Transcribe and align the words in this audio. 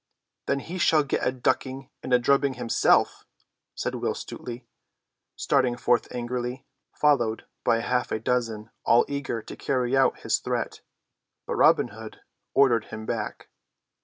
"Then 0.47 0.61
he 0.61 0.79
shall 0.79 1.03
get 1.03 1.27
a 1.27 1.31
ducking 1.31 1.91
and 2.01 2.11
a 2.11 2.17
drubbing 2.17 2.55
himself," 2.55 3.27
said 3.75 3.93
Will 3.93 4.15
Stutely, 4.15 4.65
starting 5.35 5.77
forth 5.77 6.07
angrily, 6.11 6.65
followed 6.91 7.45
by 7.63 7.81
half 7.81 8.11
a 8.11 8.17
dozen, 8.17 8.71
all 8.83 9.05
eager 9.07 9.43
to 9.43 9.55
carry 9.55 9.95
out 9.95 10.21
his 10.21 10.39
threat. 10.39 10.81
But 11.45 11.53
Robin 11.57 11.89
Hood 11.89 12.21
ordered 12.55 12.85
him 12.85 13.05
back. 13.05 13.49